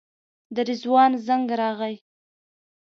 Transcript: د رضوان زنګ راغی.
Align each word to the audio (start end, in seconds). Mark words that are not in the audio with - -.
د 0.55 0.57
رضوان 0.69 1.11
زنګ 1.25 1.47
راغی. 1.59 1.95